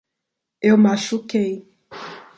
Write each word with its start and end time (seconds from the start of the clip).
Eu 0.59 0.79
machuquei 0.79 1.69